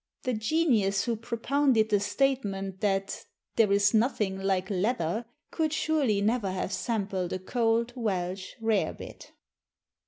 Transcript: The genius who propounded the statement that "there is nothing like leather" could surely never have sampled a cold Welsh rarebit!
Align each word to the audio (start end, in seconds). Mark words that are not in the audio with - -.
The 0.23 0.33
genius 0.33 1.03
who 1.03 1.15
propounded 1.15 1.89
the 1.89 1.99
statement 1.99 2.79
that 2.81 3.23
"there 3.55 3.71
is 3.71 3.93
nothing 3.93 4.39
like 4.39 4.67
leather" 4.71 5.25
could 5.51 5.71
surely 5.73 6.21
never 6.21 6.49
have 6.49 6.73
sampled 6.73 7.31
a 7.33 7.37
cold 7.37 7.93
Welsh 7.95 8.55
rarebit! 8.59 9.33